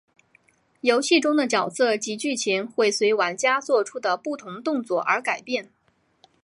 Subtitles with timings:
[0.79, 5.69] 游戏中的角色及剧情会随玩家作出的不同动作而改变。